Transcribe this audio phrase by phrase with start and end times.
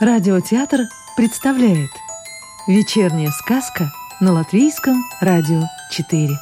[0.00, 0.82] Радиотеатр
[1.16, 1.90] представляет
[2.68, 3.90] Вечерняя сказка
[4.20, 6.38] на Латвийском радио 4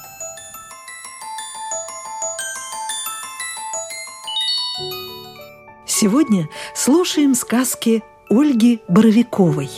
[5.86, 9.70] Сегодня слушаем сказки Ольги Боровиковой.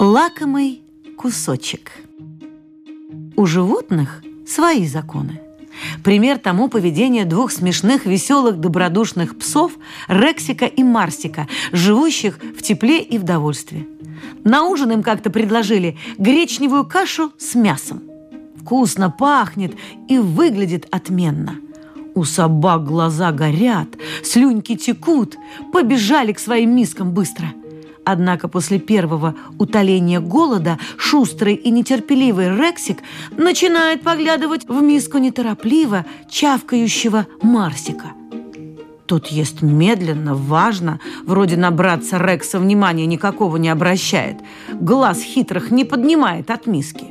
[0.00, 0.82] Лакомый
[1.16, 1.92] кусочек.
[3.36, 5.40] У животных свои законы.
[6.04, 9.72] Пример тому поведение двух смешных, веселых, добродушных псов
[10.06, 13.88] Рексика и Марсика, живущих в тепле и в довольстве.
[14.44, 18.02] На ужин им как-то предложили гречневую кашу с мясом.
[18.60, 19.74] Вкусно пахнет
[20.06, 21.56] и выглядит отменно.
[22.14, 23.88] У собак глаза горят,
[24.22, 25.36] слюньки текут,
[25.72, 27.46] побежали к своим мискам быстро–
[28.04, 32.98] Однако после первого утоления голода шустрый и нетерпеливый Рексик
[33.36, 38.12] начинает поглядывать в миску неторопливо чавкающего Марсика.
[39.06, 44.36] Тот ест медленно, важно, вроде набраться Рекса внимания никакого не обращает,
[44.72, 47.06] глаз хитрых не поднимает от миски.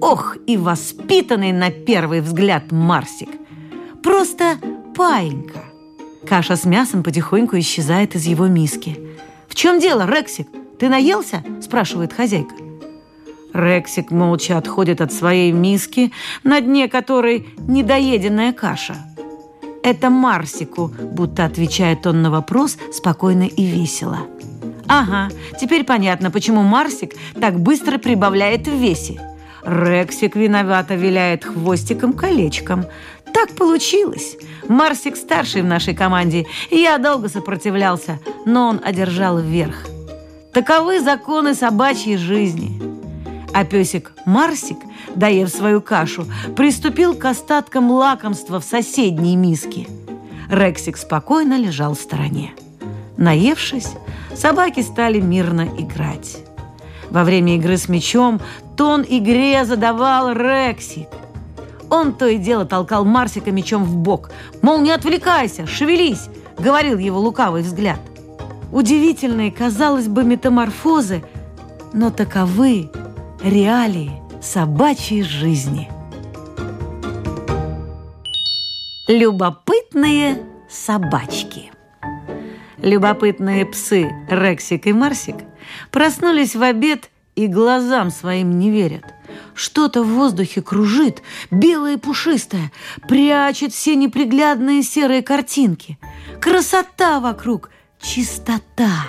[0.00, 3.30] Ох, и воспитанный на первый взгляд Марсик!
[4.02, 4.56] Просто
[4.94, 5.64] паинька!
[6.28, 8.98] Каша с мясом потихоньку исчезает из его миски–
[9.56, 10.48] чем дело, Рексик?
[10.78, 12.54] Ты наелся?»– спрашивает хозяйка.
[13.54, 16.12] Рексик молча отходит от своей миски,
[16.44, 18.96] на дне которой недоеденная каша.
[19.82, 24.18] «Это Марсику»,– будто отвечает он на вопрос спокойно и весело.
[24.88, 29.20] «Ага, теперь понятно, почему Марсик так быстро прибавляет в весе».
[29.64, 32.84] Рексик виновато виляет хвостиком колечком.
[33.32, 34.36] Так получилось.
[34.68, 39.84] Марсик старший в нашей команде, я долго сопротивлялся, но он одержал вверх.
[40.52, 42.80] Таковы законы собачьей жизни.
[43.52, 44.78] А песик Марсик,
[45.14, 49.86] доев свою кашу, приступил к остаткам лакомства в соседней миске.
[50.48, 52.54] Рексик спокойно лежал в стороне.
[53.18, 53.92] Наевшись,
[54.34, 56.38] собаки стали мирно играть.
[57.10, 58.40] Во время игры с мячом
[58.76, 61.08] тон игре задавал Рексик.
[61.90, 64.30] Он то и дело толкал Марсика мечом в бок.
[64.62, 66.28] Мол, не отвлекайся, шевелись,
[66.58, 68.00] говорил его лукавый взгляд.
[68.72, 71.22] Удивительные, казалось бы, метаморфозы,
[71.92, 72.90] но таковы
[73.42, 74.12] реалии
[74.42, 75.90] собачьей жизни.
[79.08, 81.70] Любопытные собачки.
[82.78, 85.36] Любопытные псы Рексик и Марсик
[85.90, 89.04] проснулись в обед и глазам своим не верят.
[89.54, 92.72] Что-то в воздухе кружит, белое и пушистое,
[93.08, 95.98] прячет все неприглядные серые картинки.
[96.40, 97.70] Красота вокруг,
[98.06, 99.08] чистота.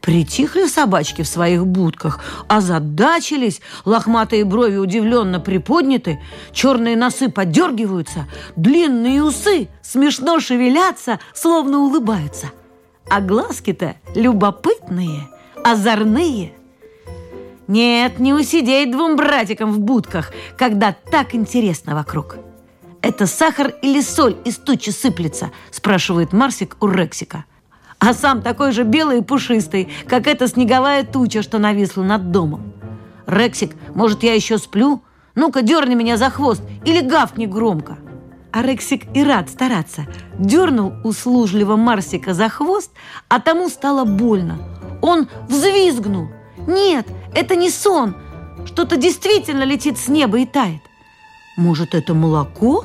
[0.00, 6.18] Притихли собачки в своих будках, озадачились, лохматые брови удивленно приподняты,
[6.52, 8.26] черные носы подергиваются,
[8.56, 12.50] длинные усы смешно шевелятся, словно улыбаются.
[13.08, 15.28] А глазки-то любопытные,
[15.64, 16.52] озорные–
[17.68, 22.36] нет, не усидеть двум братикам в будках, когда так интересно вокруг.
[23.00, 27.44] «Это сахар или соль из тучи сыплется?»– спрашивает Марсик у Рексика.
[28.00, 32.72] А сам такой же белый и пушистый, как эта снеговая туча, что нависла над домом.
[33.26, 35.02] «Рексик, может, я еще сплю?
[35.34, 37.98] Ну-ка, дерни меня за хвост или гавкни громко!»
[38.52, 40.06] А Рексик и рад стараться.
[40.38, 42.90] Дернул услужливо Марсика за хвост,
[43.28, 44.58] а тому стало больно.
[45.02, 46.28] Он взвизгнул.
[46.66, 48.16] «Нет, это не сон.
[48.64, 50.82] Что-то действительно летит с неба и тает.
[51.56, 52.84] Может, это молоко?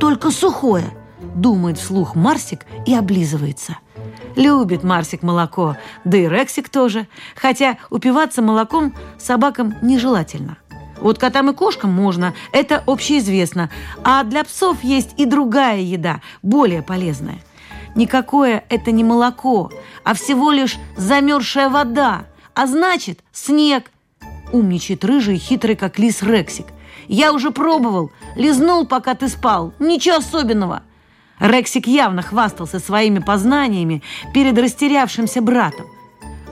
[0.00, 0.86] Только сухое,
[1.34, 3.78] думает вслух Марсик и облизывается.
[4.36, 7.06] Любит Марсик молоко, да и Рексик тоже,
[7.36, 10.58] хотя упиваться молоком собакам нежелательно.
[11.00, 13.70] Вот котам и кошкам можно, это общеизвестно,
[14.02, 17.38] а для псов есть и другая еда, более полезная.
[17.94, 19.70] Никакое это не молоко,
[20.02, 23.90] а всего лишь замерзшая вода– а значит, снег.
[24.52, 26.66] Умничает рыжий, хитрый, как лис Рексик.
[27.08, 28.12] Я уже пробовал.
[28.36, 29.74] Лизнул, пока ты спал.
[29.80, 30.82] Ничего особенного.
[31.40, 34.02] Рексик явно хвастался своими познаниями
[34.32, 35.86] перед растерявшимся братом.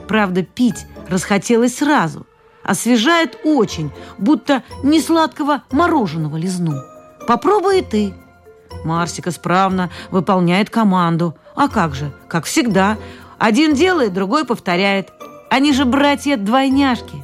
[0.07, 2.25] Правда, пить расхотелось сразу.
[2.63, 6.79] Освежает очень, будто не сладкого мороженого лизнул.
[7.27, 8.13] Попробуй и ты.
[8.83, 11.35] Марсик исправно выполняет команду.
[11.55, 12.97] А как же, как всегда.
[13.37, 15.11] Один делает, другой повторяет.
[15.49, 17.23] Они же братья-двойняшки.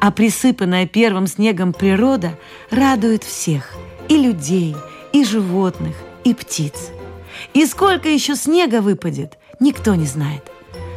[0.00, 2.38] А присыпанная первым снегом природа
[2.70, 3.74] радует всех–
[4.08, 4.76] и людей,
[5.12, 5.96] и животных,
[6.26, 6.90] и птиц.
[7.54, 10.50] И сколько еще снега выпадет, никто не знает.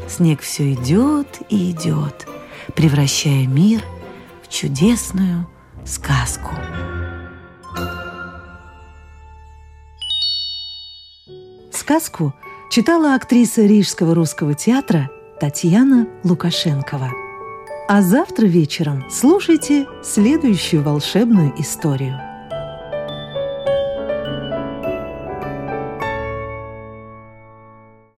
[0.07, 2.27] Снег все идет и идет,
[2.75, 3.83] превращая мир
[4.43, 5.47] в чудесную
[5.85, 6.55] сказку.
[11.71, 12.33] Сказку
[12.71, 15.09] Читала актриса Рижского русского театра
[15.39, 17.11] Татьяна Лукашенкова.
[17.87, 22.19] А завтра вечером слушайте следующую волшебную историю–